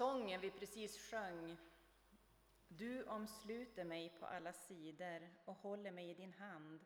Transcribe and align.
Sången 0.00 0.40
vi 0.40 0.50
precis 0.50 1.10
sjöng 1.10 1.56
Du 2.68 3.04
omsluter 3.04 3.84
mig 3.84 4.16
på 4.20 4.26
alla 4.26 4.52
sidor 4.52 5.28
och 5.44 5.54
håller 5.54 5.90
mig 5.90 6.10
i 6.10 6.14
din 6.14 6.32
hand 6.32 6.80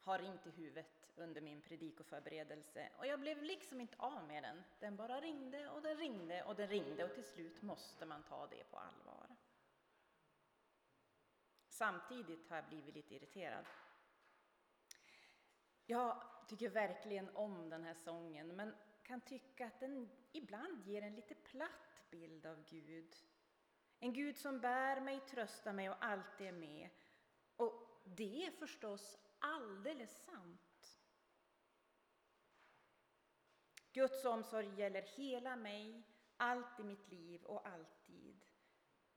har 0.00 0.18
ringt 0.18 0.46
i 0.46 0.50
huvudet 0.50 1.10
under 1.16 1.40
min 1.40 1.62
predikoförberedelse 1.62 2.88
och 2.98 3.06
jag 3.06 3.20
blev 3.20 3.42
liksom 3.42 3.80
inte 3.80 3.96
av 3.98 4.26
med 4.26 4.42
den. 4.42 4.62
Den 4.80 4.96
bara 4.96 5.20
ringde 5.20 5.70
och 5.70 5.82
den 5.82 5.96
ringde 5.96 6.42
och 6.42 6.56
den 6.56 6.68
ringde 6.68 7.04
och 7.04 7.14
till 7.14 7.24
slut 7.24 7.62
måste 7.62 8.06
man 8.06 8.22
ta 8.22 8.46
det 8.46 8.64
på 8.70 8.78
allvar. 8.78 9.36
Samtidigt 11.68 12.48
har 12.48 12.56
jag 12.56 12.68
blivit 12.68 12.94
lite 12.94 13.14
irriterad. 13.14 13.66
Jag 15.86 16.22
tycker 16.48 16.68
verkligen 16.68 17.36
om 17.36 17.70
den 17.70 17.84
här 17.84 17.94
sången 17.94 18.48
men 18.48 18.74
kan 19.02 19.20
tycka 19.20 19.66
att 19.66 19.80
den 19.80 20.10
ibland 20.32 20.86
ger 20.86 21.02
en 21.02 21.14
lite 21.14 21.34
platt 21.34 21.91
bild 22.12 22.46
av 22.46 22.64
Gud. 22.64 23.16
En 23.98 24.12
Gud 24.12 24.36
som 24.36 24.60
bär 24.60 25.00
mig, 25.00 25.20
tröstar 25.20 25.72
mig 25.72 25.90
och 25.90 26.04
alltid 26.04 26.46
är 26.46 26.52
med. 26.52 26.90
Och 27.56 28.00
det 28.04 28.46
är 28.46 28.50
förstås 28.50 29.18
alldeles 29.38 30.24
sant. 30.24 31.00
Guds 33.92 34.24
omsorg 34.24 34.80
gäller 34.80 35.02
hela 35.02 35.56
mig, 35.56 36.02
allt 36.36 36.80
i 36.80 36.84
mitt 36.84 37.08
liv 37.08 37.44
och 37.44 37.68
alltid. 37.68 38.44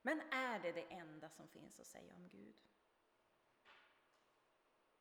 Men 0.02 0.22
är 0.22 0.60
det 0.60 0.72
det 0.72 0.94
enda 0.94 1.30
som 1.30 1.48
finns 1.48 1.80
att 1.80 1.88
säga 1.88 2.16
om 2.16 2.30
Gud? 2.30 2.56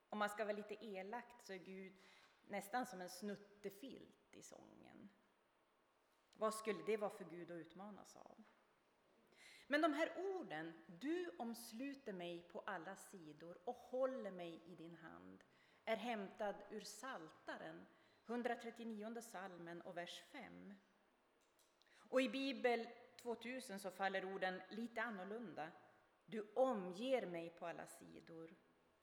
Om 0.09 0.19
man 0.19 0.29
ska 0.29 0.45
vara 0.45 0.57
lite 0.57 0.85
elakt 0.85 1.47
så 1.47 1.53
är 1.53 1.59
Gud 1.59 2.01
nästan 2.47 2.87
som 2.87 3.01
en 3.01 3.11
snuttefilt 3.11 4.37
i 4.37 4.43
sången. 4.43 5.04
Vad 6.35 6.55
skulle 6.55 6.83
det 6.87 6.97
vara 6.97 7.11
för 7.11 7.25
Gud 7.25 7.51
att 7.51 7.57
utmanas 7.57 8.17
av? 8.17 8.45
Men 9.67 9.81
de 9.81 9.93
här 9.93 10.13
orden, 10.37 10.73
du 10.87 11.31
omsluter 11.39 12.13
mig 12.13 12.49
på 12.49 12.61
alla 12.61 12.97
sidor 12.97 13.59
och 13.65 13.75
håller 13.75 14.31
mig 14.31 14.63
i 14.67 14.75
din 14.75 14.95
hand, 14.95 15.45
är 15.85 15.97
hämtad 15.97 16.55
ur 16.71 16.81
Saltaren, 16.81 17.87
139 18.27 19.21
salmen 19.21 19.83
och 19.83 19.97
vers 19.97 20.23
5. 20.33 20.75
Och 22.09 22.23
i 22.23 22.29
Bibel 22.29 22.89
2000 23.23 23.81
så 23.81 23.91
faller 23.91 24.35
orden 24.35 24.63
lite 24.71 25.03
annorlunda. 25.03 25.71
Du 26.27 26.53
omger 26.55 27.27
mig 27.27 27.51
på 27.51 27.67
alla 27.67 27.87
sidor, 27.87 28.55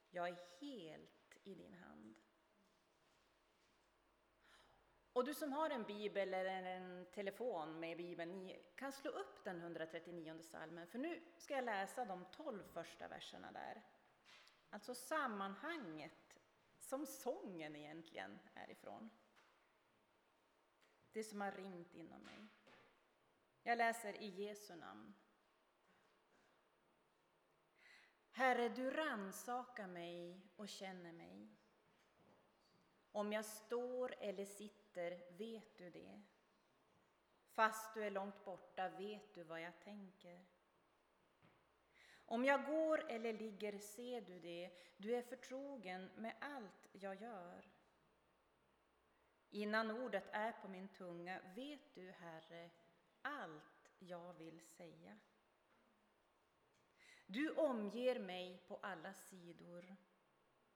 jag 0.10 0.30
är 0.30 0.38
helt 0.60 1.38
i 1.44 1.56
din 1.56 1.74
hand. 1.74 2.16
Och 5.14 5.26
du 5.26 5.34
som 5.34 5.54
har 5.54 5.70
en 5.70 5.84
bibel 5.84 6.34
eller 6.34 6.64
en 6.64 7.06
telefon 7.06 7.80
med 7.80 7.98
bibeln, 7.98 8.32
ni 8.32 8.64
kan 8.76 8.92
slå 8.92 9.12
upp 9.12 9.44
den 9.44 9.62
139 9.62 10.40
salmen, 10.42 10.88
för 10.88 11.00
nu 11.00 11.22
ska 11.38 11.54
jag 11.56 11.64
läsa 11.64 12.06
de 12.06 12.26
tolv 12.26 12.64
första 12.74 13.08
verserna 13.08 13.52
där. 13.52 13.82
Alltså 14.70 14.96
sammanhanget 14.96 16.40
som 16.80 17.06
sången 17.06 17.76
egentligen 17.76 18.40
är 18.54 18.72
ifrån. 18.72 19.10
Det 21.12 21.24
som 21.24 21.42
har 21.42 21.52
ringt 21.52 21.94
inom 21.94 22.22
mig. 22.22 22.48
Jag 23.64 23.78
läser 23.78 24.22
i 24.22 24.28
Jesu 24.28 24.76
namn. 24.76 25.14
Herre, 28.32 28.70
du 28.70 28.92
rannsakar 28.92 29.88
mig 29.88 30.42
och 30.56 30.70
känner 30.70 31.12
mig. 31.12 31.50
Om 33.12 33.34
jag 33.34 33.46
står 33.46 34.16
eller 34.20 34.46
sitter 34.46 34.81
vet 35.38 35.78
du 35.78 35.90
det. 35.90 36.22
Fast 37.54 37.94
du 37.94 38.04
är 38.04 38.12
långt 38.12 38.46
borta 38.46 38.90
vet 38.90 39.34
du 39.34 39.44
vad 39.44 39.62
jag 39.62 39.80
tänker. 39.80 40.46
Om 42.26 42.46
jag 42.46 42.66
går 42.66 43.12
eller 43.12 43.34
ligger 43.34 43.78
ser 43.78 44.22
du 44.22 44.40
det, 44.40 44.72
du 44.98 45.16
är 45.16 45.22
förtrogen 45.22 46.10
med 46.16 46.36
allt 46.40 46.88
jag 46.92 47.22
gör. 47.22 47.72
Innan 49.50 49.92
ordet 49.92 50.28
är 50.32 50.52
på 50.52 50.68
min 50.68 50.88
tunga 50.88 51.42
vet 51.56 51.96
du, 51.96 52.12
Herre, 52.12 52.70
allt 53.22 53.92
jag 54.00 54.34
vill 54.34 54.62
säga. 54.62 55.20
Du 57.26 57.50
omger 57.50 58.20
mig 58.20 58.64
på 58.68 58.78
alla 58.78 59.14
sidor. 59.14 59.96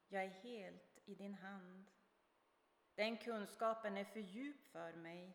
Jag 0.08 0.24
är 0.24 0.30
helt 0.30 1.00
i 1.06 1.16
din 1.16 1.34
hand. 1.34 1.92
Den 2.96 3.18
kunskapen 3.18 3.98
är 3.98 4.04
för 4.04 4.20
djup 4.20 4.66
för 4.66 4.94
mig. 4.94 5.34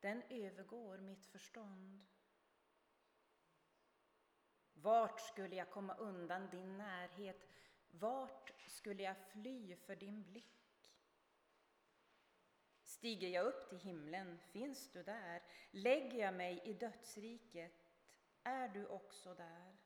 Den 0.00 0.22
övergår 0.28 0.98
mitt 0.98 1.26
förstånd. 1.26 2.06
Vart 4.72 5.20
skulle 5.20 5.56
jag 5.56 5.70
komma 5.70 5.94
undan 5.94 6.50
din 6.50 6.78
närhet? 6.78 7.48
Vart 7.90 8.52
skulle 8.66 9.02
jag 9.02 9.16
fly 9.16 9.76
för 9.76 9.96
din 9.96 10.22
blick? 10.22 10.92
Stiger 12.82 13.28
jag 13.28 13.46
upp 13.46 13.68
till 13.68 13.78
himlen, 13.78 14.38
finns 14.38 14.90
du 14.92 15.02
där? 15.02 15.42
Lägger 15.70 16.18
jag 16.18 16.34
mig 16.34 16.60
i 16.64 16.72
dödsriket, 16.72 17.92
är 18.42 18.68
du 18.68 18.86
också 18.86 19.34
där? 19.34 19.76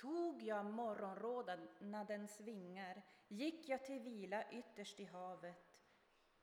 Tog 0.00 0.42
jag 0.42 0.64
morgonrådnadens 0.64 2.40
vingar, 2.40 3.02
gick 3.28 3.68
jag 3.68 3.84
till 3.84 4.00
vila 4.00 4.50
ytterst 4.50 5.00
i 5.00 5.04
havet, 5.04 5.78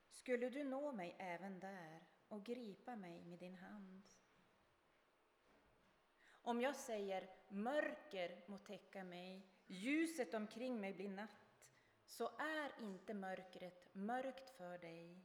skulle 0.09 0.49
du 0.49 0.63
nå 0.63 0.91
mig 0.91 1.15
även 1.19 1.59
där 1.59 2.03
och 2.27 2.45
gripa 2.45 2.95
mig 2.95 3.25
med 3.25 3.39
din 3.39 3.55
hand. 3.55 4.03
Om 6.29 6.61
jag 6.61 6.75
säger 6.75 7.29
mörker 7.49 8.43
må 8.47 8.57
täcka 8.57 9.03
mig, 9.03 9.47
ljuset 9.67 10.33
omkring 10.33 10.81
mig 10.81 10.93
blir 10.93 11.09
natt, 11.09 11.65
så 12.05 12.31
är 12.37 12.83
inte 12.83 13.13
mörkret 13.13 13.89
mörkt 13.93 14.49
för 14.49 14.77
dig. 14.77 15.21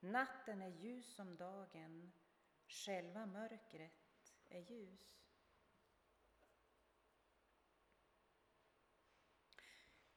Natten 0.00 0.62
är 0.62 0.68
ljus 0.68 1.14
som 1.14 1.36
dagen, 1.36 2.12
själva 2.68 3.26
mörkret 3.26 4.34
är 4.48 4.60
ljus. 4.60 5.27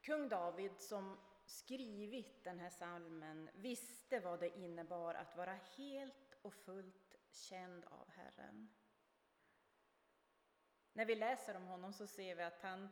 Kung 0.01 0.29
David 0.29 0.79
som 0.79 1.17
skrivit 1.45 2.43
den 2.43 2.59
här 2.59 2.69
salmen 2.69 3.49
visste 3.53 4.19
vad 4.19 4.39
det 4.39 4.57
innebar 4.57 5.13
att 5.13 5.37
vara 5.37 5.53
helt 5.77 6.35
och 6.41 6.53
fullt 6.53 7.17
känd 7.31 7.85
av 7.85 8.09
Herren. 8.09 8.69
När 10.93 11.05
vi 11.05 11.15
läser 11.15 11.55
om 11.55 11.65
honom 11.65 11.93
så 11.93 12.07
ser 12.07 12.35
vi 12.35 12.43
att 12.43 12.61
han 12.61 12.89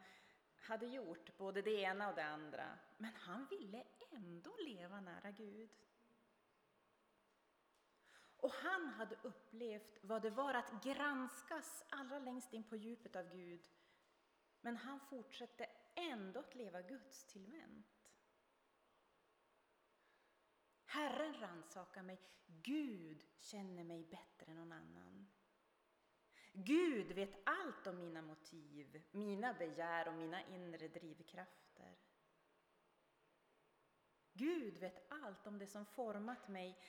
hade 0.56 0.86
gjort 0.86 1.38
både 1.38 1.62
det 1.62 1.82
ena 1.82 2.10
och 2.10 2.16
det 2.16 2.24
andra, 2.24 2.78
men 2.98 3.14
han 3.16 3.48
ville 3.50 3.84
ändå 4.12 4.58
leva 4.58 5.02
nära 5.02 5.32
Gud. 5.32 5.70
Och 8.38 8.52
han 8.52 8.88
hade 8.88 9.16
upplevt 9.22 9.98
vad 10.02 10.22
det 10.22 10.30
var 10.30 10.54
att 10.54 10.84
granskas 10.84 11.86
allra 11.90 12.20
längst 12.20 12.54
in 12.54 12.64
på 12.64 12.76
djupet 12.76 13.16
av 13.16 13.30
Gud, 13.30 13.70
men 14.62 14.78
han 14.78 15.00
fortsatte 15.00 15.66
ändå 16.00 16.40
att 16.40 16.56
leva 16.56 16.82
Guds 16.82 17.26
tillvänt. 17.26 17.88
Herren 20.86 21.34
rannsakar 21.34 22.04
mig, 22.04 22.20
Gud 22.46 23.26
känner 23.40 23.84
mig 23.84 24.04
bättre 24.04 24.52
än 24.52 24.58
någon 24.58 24.72
annan. 24.72 25.28
Gud 26.54 27.12
vet 27.12 27.42
allt 27.44 27.88
om 27.88 27.98
mina 27.98 28.22
motiv, 28.22 29.04
mina 29.12 29.54
begär 29.54 30.08
och 30.08 30.14
mina 30.14 30.48
inre 30.48 30.88
drivkrafter. 30.88 31.98
Gud 34.34 34.78
vet 34.78 35.12
allt 35.12 35.48
om 35.48 35.60
det 35.60 35.68
som 35.68 35.86
format 35.86 36.48
mig 36.48 36.80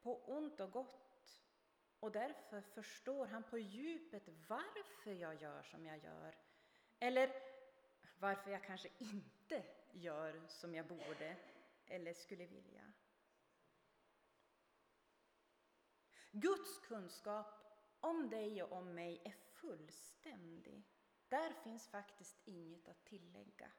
på 0.00 0.24
ont 0.24 0.60
och 0.60 0.72
gott 0.72 1.42
och 2.00 2.12
därför 2.12 2.60
förstår 2.60 3.26
han 3.26 3.42
på 3.42 3.58
djupet 3.58 4.28
varför 4.48 5.12
jag 5.12 5.42
gör 5.42 5.62
som 5.62 5.86
jag 5.86 5.98
gör 5.98 6.36
eller 6.98 7.57
varför 8.20 8.50
jag 8.50 8.64
kanske 8.64 8.88
inte 8.98 9.64
gör 9.92 10.46
som 10.48 10.74
jag 10.74 10.86
borde 10.86 11.36
eller 11.86 12.14
skulle 12.14 12.46
vilja. 12.46 12.92
Guds 16.30 16.78
kunskap 16.78 17.46
om 18.00 18.30
dig 18.30 18.62
och 18.62 18.72
om 18.72 18.94
mig 18.94 19.22
är 19.24 19.32
fullständig. 19.32 20.84
Där 21.28 21.52
finns 21.52 21.88
faktiskt 21.88 22.36
inget 22.44 22.88
att 22.88 23.04
tillägga. 23.04 23.70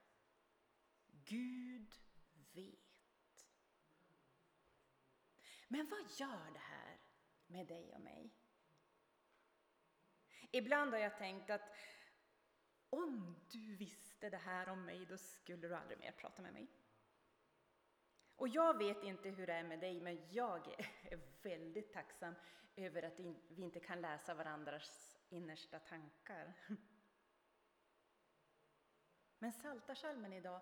Gud 1.08 1.94
vet. 2.54 2.80
Men 5.68 5.90
vad 5.90 6.12
gör 6.20 6.52
det 6.52 6.60
här 6.60 6.98
med 7.48 7.68
dig 7.68 7.94
och 7.94 8.02
mig? 8.02 8.30
Ibland 10.52 10.94
har 10.94 11.00
jag 11.00 11.18
tänkt 11.18 11.50
att 11.50 11.76
om 12.90 13.36
du 13.52 13.76
visste 13.76 14.30
det 14.30 14.38
här 14.38 14.70
om 14.70 14.86
mig, 14.86 15.06
då 15.06 15.18
skulle 15.18 15.68
du 15.68 15.76
aldrig 15.76 16.00
mer 16.00 16.12
prata 16.12 16.42
med 16.42 16.54
mig. 16.54 16.68
Och 18.36 18.48
jag 18.48 18.78
vet 18.78 19.04
inte 19.04 19.30
hur 19.30 19.48
det 19.48 19.54
är 19.54 19.64
med 19.64 19.80
dig, 19.80 20.02
men 20.02 20.28
jag 20.30 20.68
är 21.04 21.20
väldigt 21.42 21.94
tacksam 21.94 22.36
över 22.76 23.04
att 23.04 23.20
vi 23.20 23.62
inte 23.62 23.80
kan 23.80 24.02
läsa 24.02 24.34
varandras 24.34 25.18
innersta 25.30 25.80
tankar. 25.80 26.54
Men 29.40 29.54
Saltarsalmen 29.54 30.34
idag 30.34 30.62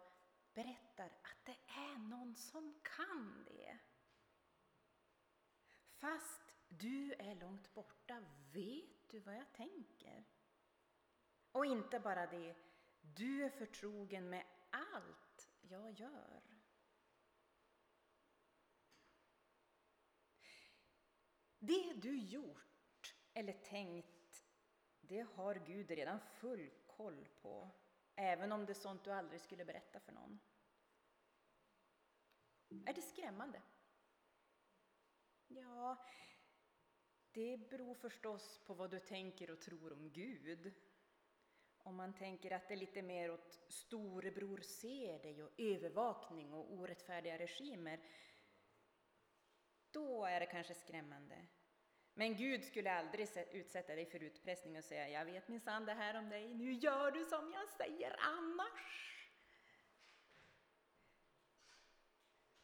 berättar 0.53 1.05
att 1.05 1.45
det 1.45 1.57
är 1.67 1.97
någon 1.97 2.35
som 2.35 2.79
kan 2.83 3.43
det. 3.43 3.77
Fast 5.91 6.53
du 6.67 7.13
är 7.13 7.35
långt 7.35 7.73
borta 7.73 8.23
vet 8.51 9.09
du 9.09 9.19
vad 9.19 9.35
jag 9.35 9.53
tänker. 9.53 10.25
Och 11.57 11.65
inte 11.65 11.99
bara 11.99 12.27
det, 12.27 12.55
du 13.01 13.43
är 13.43 13.49
förtrogen 13.49 14.29
med 14.29 14.45
allt 14.69 15.49
jag 15.61 15.99
gör. 15.99 16.41
Det 21.59 21.93
du 21.93 22.17
gjort 22.17 23.15
eller 23.33 23.53
tänkt, 23.53 24.45
det 25.01 25.21
har 25.21 25.55
Gud 25.55 25.91
redan 25.91 26.19
full 26.19 26.71
koll 26.87 27.27
på, 27.41 27.69
även 28.15 28.51
om 28.51 28.65
det 28.65 28.71
är 28.71 28.81
sånt 28.81 29.03
du 29.03 29.11
aldrig 29.11 29.41
skulle 29.41 29.65
berätta 29.65 29.99
för 29.99 30.11
någon. 30.11 30.39
Är 32.85 32.93
det 32.93 33.01
skrämmande? 33.01 33.61
Ja, 35.47 36.05
det 37.31 37.69
beror 37.69 37.95
förstås 37.95 38.59
på 38.65 38.73
vad 38.73 38.91
du 38.91 38.99
tänker 38.99 39.51
och 39.51 39.61
tror 39.61 39.93
om 39.93 40.11
Gud. 40.11 40.73
Om 41.87 41.95
man 41.95 42.13
tänker 42.13 42.51
att 42.51 42.67
det 42.67 42.73
är 42.73 42.77
lite 42.77 43.01
mer 43.01 43.31
åt 43.31 43.59
storebror 43.67 44.57
ser 44.57 45.19
dig 45.19 45.43
och 45.43 45.51
övervakning 45.57 46.53
och 46.53 46.73
orättfärdiga 46.73 47.37
regimer, 47.37 47.99
då 49.91 50.25
är 50.25 50.39
det 50.39 50.45
kanske 50.45 50.73
skrämmande. 50.73 51.45
Men 52.13 52.35
Gud 52.35 52.63
skulle 52.63 52.91
aldrig 52.91 53.27
utsätta 53.51 53.95
dig 53.95 54.05
för 54.05 54.23
utpressning 54.23 54.77
och 54.77 54.83
säga 54.83 55.09
jag 55.09 55.25
vet 55.25 55.47
minsann 55.47 55.85
det 55.85 55.93
här 55.93 56.19
om 56.19 56.29
dig, 56.29 56.53
nu 56.53 56.73
gör 56.73 57.11
du 57.11 57.25
som 57.25 57.51
jag 57.51 57.69
säger 57.69 58.15
annars. 58.19 59.29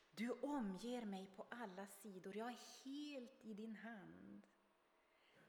Du 0.09 0.31
omger 0.31 1.05
mig 1.05 1.31
på 1.35 1.45
alla 1.49 1.87
sidor, 1.87 2.37
jag 2.37 2.49
är 2.49 2.83
helt 2.83 3.45
i 3.45 3.53
din 3.53 3.75
hand. 3.75 4.47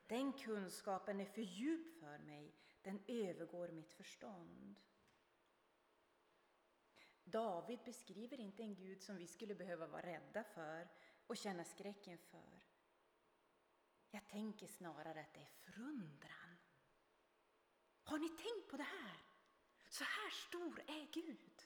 Den 0.06 0.32
kunskapen 0.32 1.20
är 1.20 1.24
för 1.26 1.42
djup 1.42 2.00
för 2.00 2.18
mig, 2.18 2.54
den 2.84 3.04
övergår 3.06 3.68
mitt 3.68 3.92
förstånd. 3.92 4.80
David 7.24 7.78
beskriver 7.84 8.40
inte 8.40 8.62
en 8.62 8.74
Gud 8.74 9.02
som 9.02 9.16
vi 9.16 9.26
skulle 9.26 9.54
behöva 9.54 9.86
vara 9.86 10.06
rädda 10.06 10.44
för 10.44 10.88
och 11.26 11.36
känna 11.36 11.64
skräck 11.64 12.06
inför. 12.06 12.60
Jag 14.10 14.28
tänker 14.28 14.66
snarare 14.66 15.20
att 15.20 15.34
det 15.34 15.40
är 15.40 15.72
förundran. 15.72 16.56
Har 18.02 18.18
ni 18.18 18.28
tänkt 18.28 18.70
på 18.70 18.76
det 18.76 18.82
här? 18.82 19.20
Så 19.88 20.04
här 20.04 20.30
stor 20.30 20.80
är 20.80 21.12
Gud. 21.12 21.62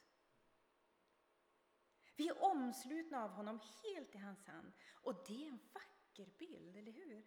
Vi 2.16 2.28
är 2.28 2.42
omslutna 2.42 3.24
av 3.24 3.30
honom 3.30 3.60
helt 3.82 4.14
i 4.14 4.18
hans 4.18 4.46
hand 4.46 4.72
och 4.92 5.24
det 5.26 5.44
är 5.44 5.48
en 5.48 5.68
vacker 5.72 6.26
bild, 6.38 6.76
eller 6.76 6.92
hur? 6.92 7.26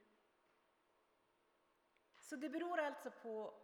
Så 2.19 2.35
det 2.35 2.49
beror 2.49 2.79
alltså 2.79 3.11
på 3.11 3.61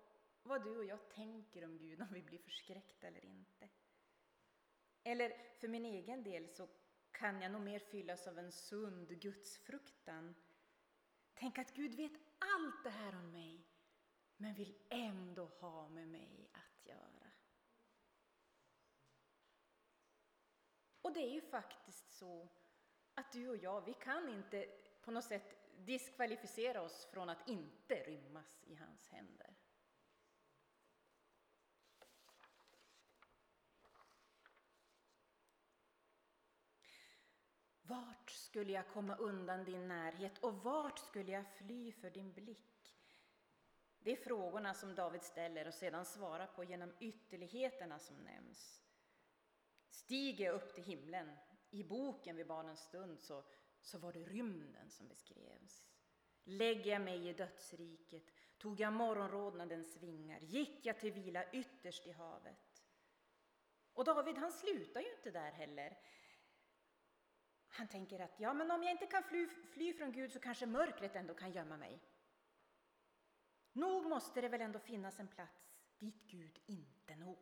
vad 0.47 0.63
du 0.63 0.77
och 0.77 0.85
jag 0.85 1.09
tänker 1.09 1.65
om 1.65 1.77
Gud, 1.77 2.01
om 2.01 2.07
vi 2.13 2.21
blir 2.21 2.39
förskräckta 2.39 3.07
eller 3.07 3.25
inte. 3.25 3.69
Eller 5.03 5.53
för 5.59 5.67
min 5.67 5.85
egen 5.85 6.23
del 6.23 6.49
så 6.49 6.67
kan 7.11 7.41
jag 7.41 7.51
nog 7.51 7.61
mer 7.61 7.79
fyllas 7.79 8.27
av 8.27 8.39
en 8.39 8.51
sund 8.51 9.21
gudsfruktan. 9.21 10.35
Tänk 11.33 11.57
att 11.57 11.73
Gud 11.73 11.95
vet 11.95 12.11
allt 12.39 12.83
det 12.83 12.89
här 12.89 13.15
om 13.15 13.31
mig, 13.31 13.67
men 14.38 14.53
vill 14.53 14.75
ändå 14.89 15.45
ha 15.45 15.89
med 15.89 16.07
mig 16.07 16.49
att 16.51 16.85
göra. 16.85 17.31
Och 21.01 21.13
det 21.13 21.19
är 21.19 21.33
ju 21.33 21.41
faktiskt 21.41 22.11
så 22.11 22.49
att 23.13 23.31
du 23.31 23.49
och 23.49 23.57
jag, 23.57 23.85
vi 23.85 23.94
kan 23.94 24.29
inte 24.29 24.65
på 25.01 25.11
något 25.11 25.25
sätt 25.25 25.67
diskvalificera 25.85 26.81
oss 26.81 27.05
från 27.05 27.29
att 27.29 27.49
inte 27.49 27.95
rymmas 27.95 28.63
i 28.63 28.75
hans 28.75 29.09
händer. 29.09 29.55
Vart 37.81 38.26
skulle 38.38 38.72
jag 38.72 38.88
komma 38.88 39.16
undan 39.16 39.63
din 39.63 39.88
närhet 39.88 40.38
och 40.38 40.63
vart 40.63 41.00
skulle 41.00 41.31
jag 41.31 41.45
fly 41.48 41.92
för 41.92 42.10
din 42.10 42.34
blick? 42.34 42.98
Det 44.00 44.12
är 44.12 44.16
frågorna 44.16 44.74
som 44.74 44.95
David 44.95 45.24
ställer 45.24 45.68
och 45.68 45.74
sedan 45.74 46.06
svarar 46.06 46.48
på 46.48 46.63
genom 46.63 46.94
ytterligheterna 47.00 48.00
som 48.00 48.16
nämns. 48.16 48.81
Stiger 49.89 50.45
jag 50.45 50.56
upp 50.56 50.75
till 50.75 50.84
himlen, 50.84 51.38
i 51.69 51.84
boken 51.84 52.36
vid 52.36 52.48
barnens 52.48 52.80
stund 52.80 53.19
så, 53.19 53.44
så 53.81 53.98
var 53.98 54.13
det 54.13 54.24
rymden 54.24 54.90
som 54.90 55.07
beskrevs. 55.07 55.88
Lägger 56.44 56.92
jag 56.92 57.01
mig 57.01 57.28
i 57.28 57.33
dödsriket, 57.33 58.24
tog 58.57 58.80
jag 58.80 58.94
morgonrodnadens 58.94 59.98
vingar, 59.98 60.40
gick 60.40 60.86
jag 60.86 61.00
till 61.00 61.12
vila 61.12 61.51
ytterst 61.51 62.07
i 62.07 62.12
havet. 62.12 62.83
Och 63.94 64.06
David 64.06 64.38
han 64.38 64.51
slutar 64.51 65.01
ju 65.01 65.12
inte 65.12 65.31
där 65.31 65.51
heller. 65.51 65.98
Han 67.77 67.88
tänker 67.88 68.19
att 68.19 68.39
ja, 68.39 68.53
men 68.53 68.71
om 68.71 68.83
jag 68.83 68.91
inte 68.91 69.06
kan 69.07 69.24
fly, 69.24 69.47
fly 69.47 69.94
från 69.94 70.12
Gud 70.12 70.31
så 70.31 70.39
kanske 70.39 70.65
mörkret 70.65 71.15
ändå 71.15 71.33
kan 71.33 71.51
gömma 71.51 71.77
mig. 71.77 72.00
Nog 73.74 74.06
måste 74.06 74.41
det 74.41 74.50
väl 74.50 74.62
ändå 74.62 74.79
finnas 74.79 75.19
en 75.19 75.27
plats 75.27 75.79
dit 76.00 76.24
Gud 76.24 76.59
inte 76.65 77.15
når. 77.15 77.38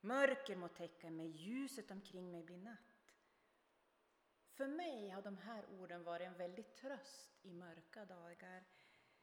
Mörker 0.00 0.56
må 0.56 0.68
täcka 0.68 1.10
mig, 1.10 1.26
ljuset 1.26 1.90
omkring 1.90 2.30
mig 2.30 2.42
blir 2.42 2.58
natt. 2.58 3.14
För 4.50 4.66
mig 4.66 5.10
har 5.10 5.22
de 5.22 5.36
här 5.38 5.64
orden 5.80 6.04
varit 6.04 6.26
en 6.26 6.36
väldig 6.36 6.74
tröst 6.74 7.38
i 7.42 7.52
mörka 7.52 8.04
dagar, 8.04 8.64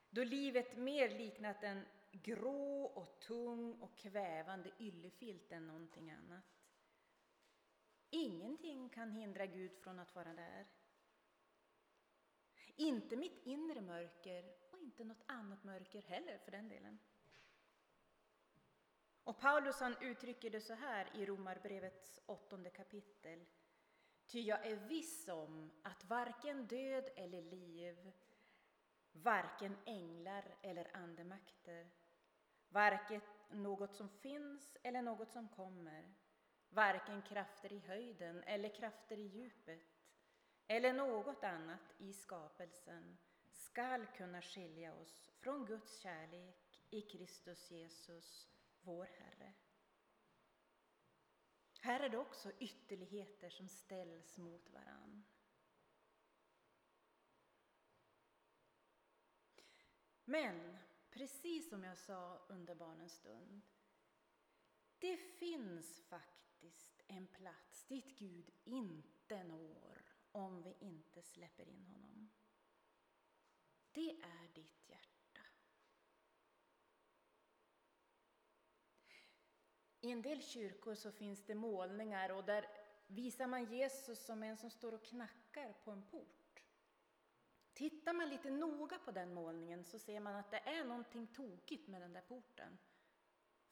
då 0.09 0.23
livet 0.23 0.77
mer 0.77 1.09
liknat 1.09 1.63
en 1.63 1.85
grå 2.11 2.83
och 2.83 3.19
tung 3.19 3.73
och 3.81 3.97
kvävande 3.97 4.71
yllefilt 4.79 5.51
än 5.51 5.67
någonting 5.67 6.11
annat. 6.11 6.60
Ingenting 8.13 8.89
kan 8.89 9.11
hindra 9.11 9.45
Gud 9.45 9.71
från 9.77 9.99
att 9.99 10.15
vara 10.15 10.33
där. 10.33 10.67
Inte 12.75 13.15
mitt 13.15 13.45
inre 13.45 13.81
mörker 13.81 14.55
och 14.71 14.79
inte 14.79 15.03
något 15.03 15.23
annat 15.25 15.63
mörker 15.63 16.01
heller 16.01 16.37
för 16.37 16.51
den 16.51 16.69
delen. 16.69 16.99
Och 19.23 19.39
Paulus 19.39 19.79
han 19.79 19.95
uttrycker 20.01 20.49
det 20.49 20.61
så 20.61 20.73
här 20.73 21.15
i 21.15 21.25
Romarbrevets 21.25 22.19
åttonde 22.25 22.69
kapitel. 22.69 23.45
Ty 24.27 24.41
jag 24.41 24.65
är 24.65 24.75
viss 24.75 25.27
om 25.27 25.71
att 25.83 26.05
varken 26.05 26.67
död 26.67 27.09
eller 27.15 27.41
liv, 27.41 28.11
varken 29.11 29.77
änglar 29.85 30.55
eller 30.61 30.97
andemakter, 30.97 31.89
varken 32.69 33.21
något 33.49 33.95
som 33.95 34.09
finns 34.09 34.77
eller 34.83 35.01
något 35.01 35.31
som 35.31 35.47
kommer, 35.47 36.13
varken 36.71 37.21
krafter 37.21 37.73
i 37.73 37.79
höjden 37.79 38.43
eller 38.43 38.75
krafter 38.75 39.17
i 39.17 39.27
djupet, 39.27 40.01
eller 40.67 40.93
något 40.93 41.43
annat 41.43 41.93
i 41.97 42.13
skapelsen 42.13 43.17
skall 43.51 44.05
kunna 44.05 44.41
skilja 44.41 44.93
oss 44.93 45.29
från 45.39 45.65
Guds 45.65 45.99
kärlek 45.99 46.79
i 46.89 47.01
Kristus 47.01 47.71
Jesus, 47.71 48.47
vår 48.81 49.05
Herre. 49.05 49.53
Här 51.81 51.99
är 51.99 52.09
det 52.09 52.17
också 52.17 52.51
ytterligheter 52.59 53.49
som 53.49 53.69
ställs 53.69 54.37
mot 54.37 54.69
varann. 54.69 55.23
Men, 60.25 60.77
precis 61.09 61.69
som 61.69 61.83
jag 61.83 61.97
sa 61.97 62.45
under 62.47 62.75
barnens 62.75 63.13
stund, 63.13 63.61
det 65.01 65.17
finns 65.17 66.01
faktiskt 66.01 67.01
en 67.07 67.27
plats 67.27 67.85
dit 67.85 68.19
Gud 68.19 68.51
inte 68.63 69.43
når 69.43 70.05
om 70.31 70.61
vi 70.61 70.75
inte 70.79 71.21
släpper 71.21 71.67
in 71.67 71.85
honom. 71.85 72.29
Det 73.91 74.11
är 74.11 74.53
ditt 74.55 74.89
hjärta. 74.89 75.41
I 80.01 80.11
en 80.11 80.21
del 80.21 80.41
kyrkor 80.41 80.95
så 80.95 81.11
finns 81.11 81.45
det 81.45 81.55
målningar 81.55 82.29
och 82.29 82.43
där 82.43 82.67
visar 83.07 83.47
man 83.47 83.65
Jesus 83.65 84.25
som 84.25 84.43
en 84.43 84.57
som 84.57 84.69
står 84.69 84.93
och 84.93 85.05
knackar 85.05 85.73
på 85.73 85.91
en 85.91 86.03
port. 86.03 86.63
Tittar 87.73 88.13
man 88.13 88.29
lite 88.29 88.49
noga 88.49 88.99
på 88.99 89.11
den 89.11 89.33
målningen 89.33 89.83
så 89.83 89.99
ser 89.99 90.19
man 90.19 90.35
att 90.35 90.51
det 90.51 90.57
är 90.57 90.85
någonting 90.85 91.27
tokigt 91.27 91.87
med 91.87 92.01
den 92.01 92.13
där 92.13 92.21
porten. 92.21 92.77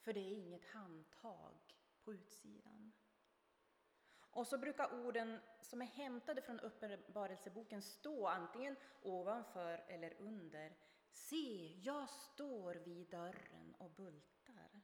För 0.00 0.12
det 0.12 0.20
är 0.20 0.36
inget 0.36 0.64
handtag 0.64 1.54
på 2.02 2.14
utsidan. 2.14 2.92
Och 4.30 4.46
så 4.46 4.58
brukar 4.58 5.06
orden 5.06 5.40
som 5.60 5.82
är 5.82 5.86
hämtade 5.86 6.42
från 6.42 6.60
Uppenbarelseboken 6.60 7.82
stå 7.82 8.26
antingen 8.26 8.76
ovanför 9.02 9.84
eller 9.88 10.14
under. 10.20 10.76
Se, 11.10 11.74
jag 11.80 12.10
står 12.10 12.74
vid 12.74 13.10
dörren 13.10 13.74
och 13.74 13.90
bultar. 13.90 14.80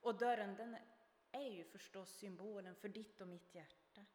Och 0.00 0.18
dörren 0.18 0.56
den 0.56 0.76
är 1.30 1.50
ju 1.50 1.64
förstås 1.64 2.18
symbolen 2.18 2.76
för 2.76 2.88
ditt 2.88 3.20
och 3.20 3.28
mitt 3.28 3.54
hjärta. 3.54 4.06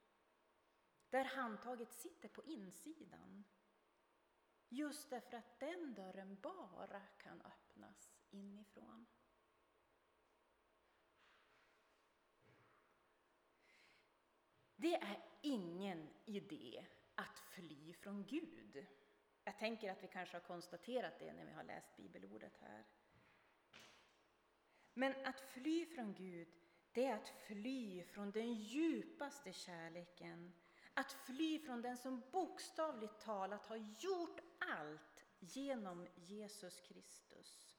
Där 1.10 1.24
handtaget 1.24 1.92
sitter 1.92 2.30
på 2.30 2.44
insidan. 2.44 3.44
Just 4.74 5.10
därför 5.10 5.38
att 5.38 5.60
den 5.60 5.94
dörren 5.94 6.38
bara 6.42 7.02
kan 7.18 7.42
öppnas 7.42 8.12
inifrån. 8.30 9.06
Det 14.76 14.96
är 14.96 15.24
ingen 15.42 16.10
idé 16.26 16.86
att 17.16 17.40
fly 17.40 17.94
från 17.94 18.26
Gud. 18.26 18.86
Jag 19.44 19.58
tänker 19.58 19.92
att 19.92 20.04
vi 20.04 20.08
kanske 20.08 20.36
har 20.36 20.42
konstaterat 20.42 21.20
det 21.20 21.34
när 21.34 21.46
vi 21.46 21.52
har 21.52 21.64
läst 21.64 21.96
bibelordet 21.98 22.58
här. 22.58 22.86
Men 24.94 25.26
att 25.26 25.40
fly 25.40 25.86
från 25.86 26.14
Gud, 26.14 26.48
det 26.92 27.06
är 27.06 27.16
att 27.16 27.30
fly 27.30 28.04
från 28.04 28.32
den 28.32 28.54
djupaste 28.54 29.54
kärleken. 29.54 30.54
Att 30.94 31.12
fly 31.12 31.60
från 31.60 31.82
den 31.82 31.98
som 31.98 32.24
bokstavligt 32.32 33.20
talat 33.22 33.66
har 33.66 33.96
gjort 34.00 34.40
allt 34.60 35.26
genom 35.40 36.08
Jesus 36.16 36.80
Kristus. 36.80 37.78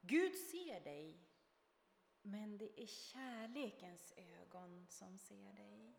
Gud 0.00 0.34
ser 0.34 0.80
dig, 0.80 1.30
men 2.22 2.58
det 2.58 2.82
är 2.82 2.86
kärlekens 2.86 4.12
ögon 4.16 4.86
som 4.88 5.18
ser 5.18 5.52
dig. 5.52 5.94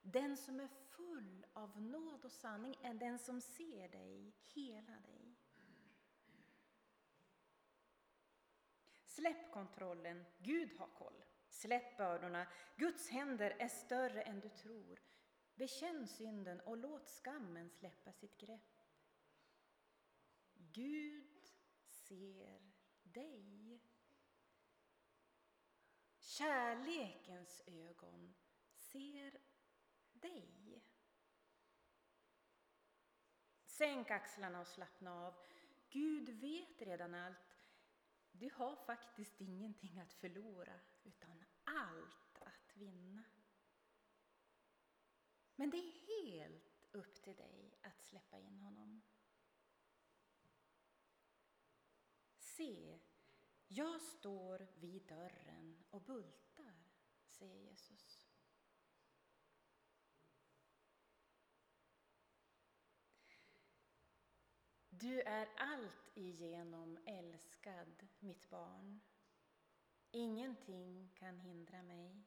Den 0.00 0.36
som 0.36 0.60
är 0.60 0.68
full 0.68 1.46
av 1.52 1.80
nåd 1.80 2.24
och 2.24 2.32
sanning 2.32 2.76
är 2.82 2.94
den 2.94 3.18
som 3.18 3.40
ser 3.40 3.88
dig, 3.88 4.32
hela 4.54 5.00
dig. 5.00 5.25
Släpp 9.16 9.52
kontrollen, 9.52 10.24
Gud 10.38 10.76
har 10.78 10.86
koll. 10.86 11.24
Släpp 11.48 11.96
bördorna, 11.96 12.46
Guds 12.76 13.08
händer 13.08 13.56
är 13.58 13.68
större 13.68 14.22
än 14.22 14.40
du 14.40 14.48
tror. 14.48 15.00
Bekänn 15.54 16.06
synden 16.06 16.60
och 16.60 16.76
låt 16.76 17.08
skammen 17.08 17.70
släppa 17.70 18.12
sitt 18.12 18.38
grepp. 18.38 18.82
Gud 20.54 21.46
ser 21.88 22.72
dig. 23.02 23.80
Kärlekens 26.18 27.62
ögon 27.66 28.34
ser 28.74 29.40
dig. 30.12 30.82
Sänk 33.64 34.10
axlarna 34.10 34.60
och 34.60 34.66
slappna 34.66 35.26
av. 35.26 35.34
Gud 35.90 36.28
vet 36.28 36.82
redan 36.82 37.14
allt. 37.14 37.45
Du 38.38 38.50
har 38.54 38.76
faktiskt 38.76 39.40
ingenting 39.40 39.98
att 39.98 40.12
förlora, 40.12 40.80
utan 41.04 41.44
allt 41.64 42.42
att 42.42 42.76
vinna. 42.76 43.24
Men 45.54 45.70
det 45.70 45.76
är 45.76 46.22
helt 46.22 46.86
upp 46.92 47.22
till 47.22 47.36
dig 47.36 47.78
att 47.82 48.02
släppa 48.02 48.38
in 48.38 48.58
honom. 48.58 49.02
Se, 52.38 52.98
jag 53.68 54.00
står 54.02 54.66
vid 54.74 55.06
dörren 55.06 55.84
och 55.90 56.02
bultar, 56.02 56.74
säger 57.28 57.56
Jesus. 57.56 58.25
Du 65.00 65.20
är 65.20 65.48
allt 65.56 66.10
igenom 66.14 66.98
älskad, 67.06 68.08
mitt 68.18 68.50
barn. 68.50 69.00
Ingenting 70.10 71.10
kan 71.14 71.38
hindra 71.38 71.82
mig. 71.82 72.24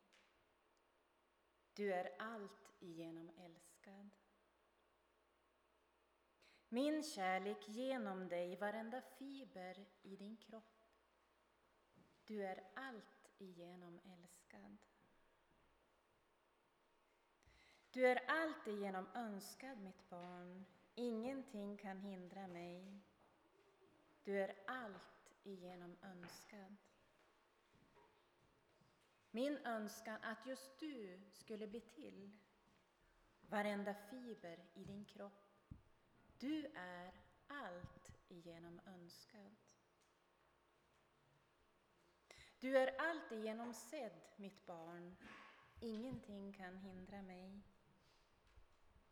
Du 1.74 1.94
är 1.94 2.16
allt 2.20 2.74
igenom 2.80 3.30
älskad. 3.30 4.10
Min 6.70 7.04
kärlek 7.04 7.68
genom 7.68 8.28
dig, 8.28 8.56
varenda 8.56 9.02
fiber 9.02 9.86
i 10.02 10.16
din 10.16 10.38
kropp. 10.38 10.86
Du 12.26 12.46
är 12.46 12.64
allt 12.76 13.30
igenom 13.38 14.00
älskad. 14.04 14.78
Du 17.90 18.08
är 18.08 18.24
allt 18.28 18.68
igenom 18.68 19.08
önskad, 19.14 19.78
mitt 19.78 20.10
barn. 20.10 20.66
Ingenting 21.00 21.78
kan 21.78 22.00
hindra 22.00 22.48
mig. 22.48 23.02
Du 24.24 24.40
är 24.40 24.56
allt 24.68 25.32
igenom 25.44 25.98
önskad. 26.02 26.76
Min 29.32 29.58
önskan 29.58 30.18
att 30.22 30.46
just 30.46 30.80
du 30.80 31.22
skulle 31.32 31.68
bli 31.68 31.80
till, 31.80 32.32
varenda 33.42 33.94
fiber 33.94 34.66
i 34.74 34.84
din 34.84 35.06
kropp. 35.06 35.74
Du 36.38 36.66
är 36.76 37.14
allt 37.48 38.12
igenom 38.28 38.80
önskad. 38.86 39.56
Du 42.60 42.78
är 42.78 43.02
allt 43.02 43.32
igenom 43.32 43.74
sedd, 43.74 44.22
mitt 44.36 44.66
barn. 44.66 45.16
Ingenting 45.80 46.54
kan 46.54 46.78
hindra 46.78 47.22
mig. 47.22 47.62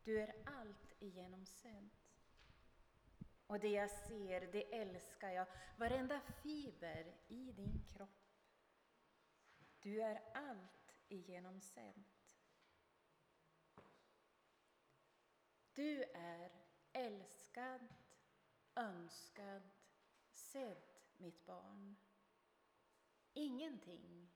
Du 0.08 0.22
är 0.22 0.36
allt 0.46 1.02
igenom. 1.02 1.46
Och 3.48 3.60
det 3.60 3.70
jag 3.70 3.92
ser, 3.92 4.42
det 4.52 4.76
älskar 4.76 5.30
jag, 5.30 5.48
varenda 5.78 6.22
fiber 6.22 7.16
i 7.28 7.52
din 7.52 7.84
kropp. 7.88 8.30
Du 9.80 10.02
är 10.02 10.22
allt 10.34 10.96
igenom. 11.08 11.62
Du 15.74 16.04
är 16.04 16.52
älskad, 16.94 17.88
önskad, 18.76 19.62
sedd, 20.32 20.84
mitt 21.18 21.46
barn. 21.46 21.96
Ingenting 23.34 24.32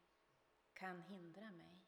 kan 0.73 1.01
hindra 1.01 1.51
mig. 1.51 1.80